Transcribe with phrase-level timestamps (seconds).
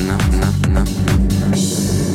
[0.00, 2.07] enough, enough, enough.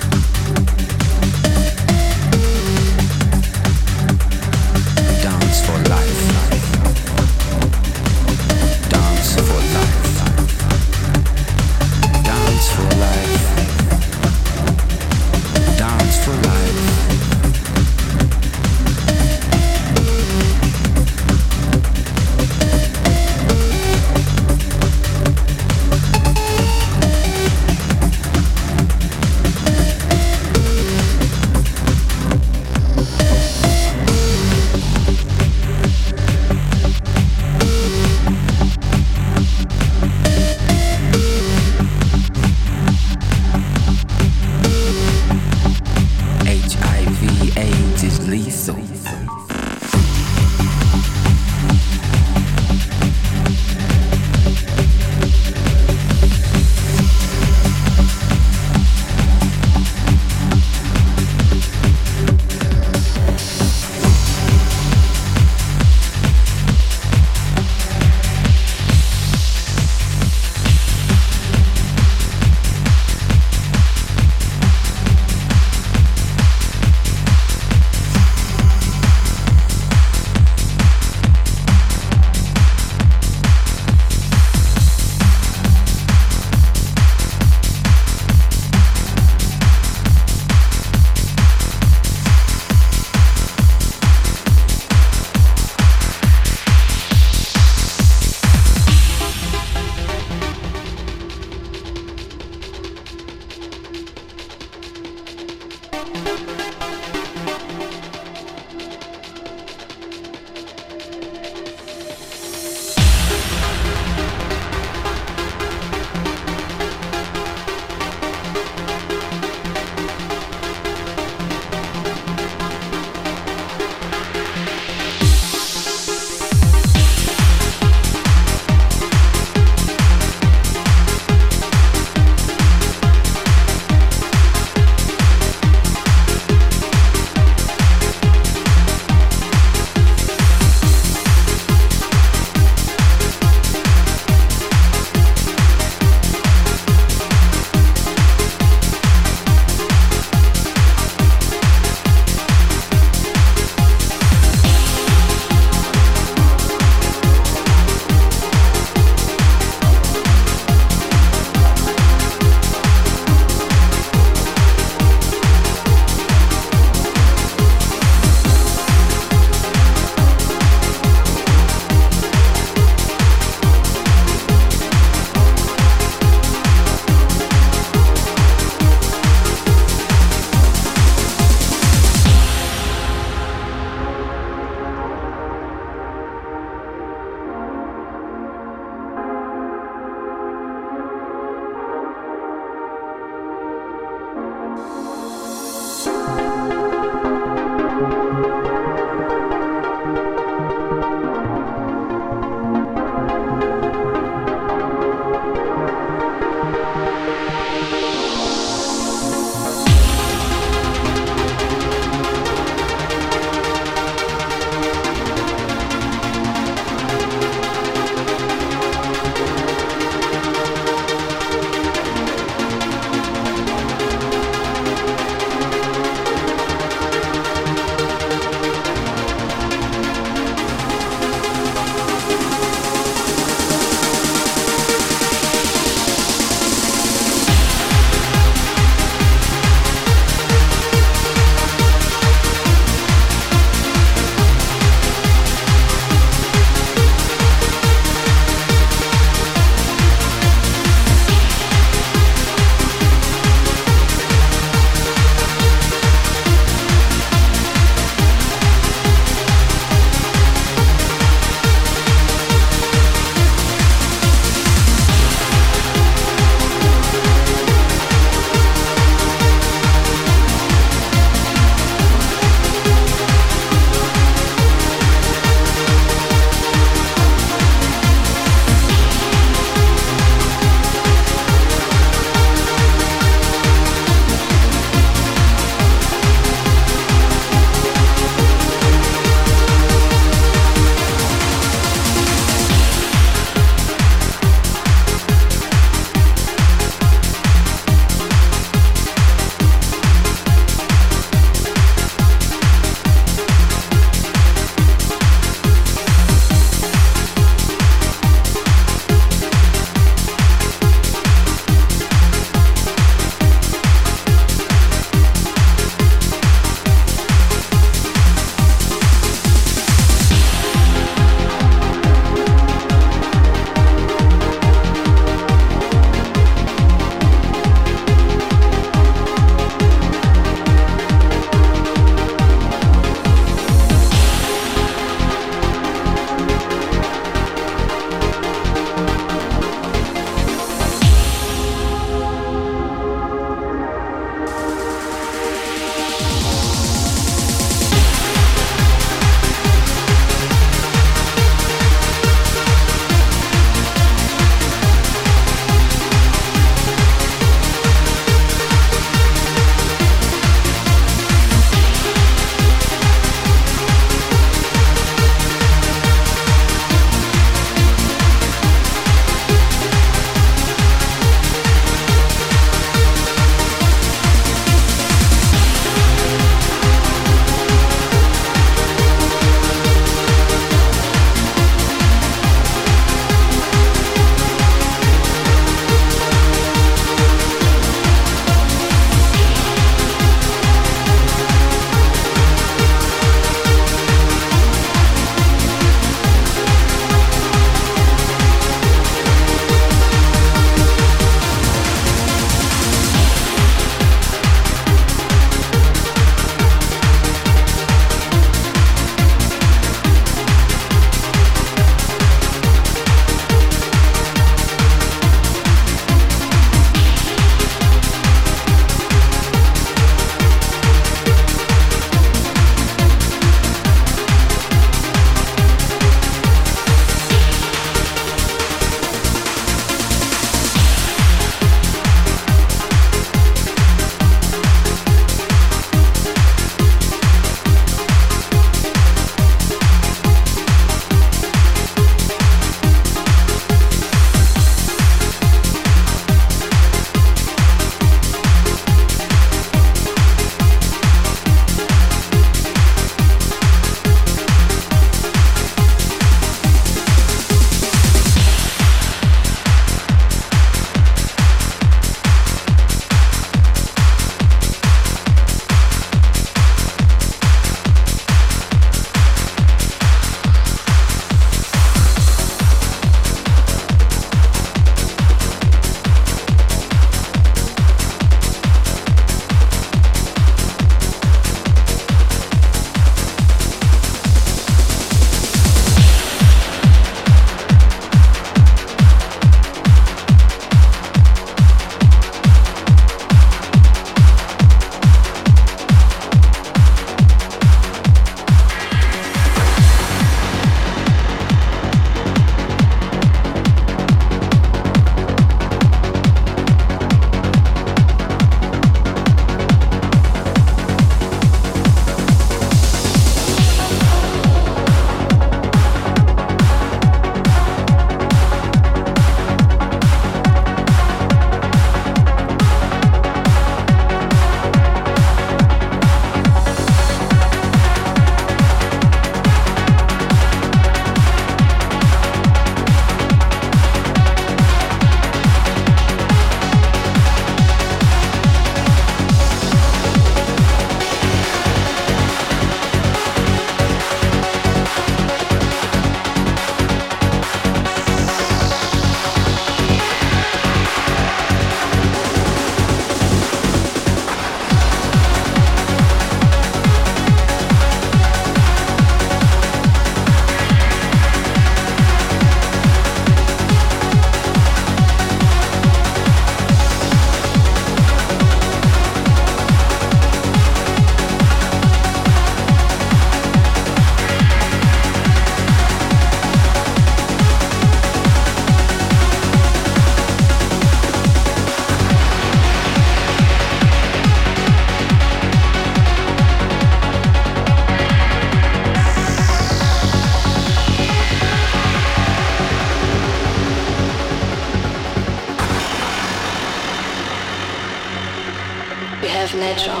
[599.20, 600.00] We have natural.